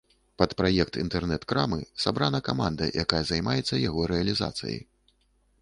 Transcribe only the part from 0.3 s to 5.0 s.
Пад праект інтэрнэт-крамы сабрана каманда, якая займаецца яго рэалізацыяй.